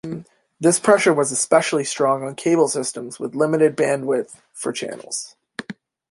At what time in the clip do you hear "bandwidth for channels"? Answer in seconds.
3.77-5.35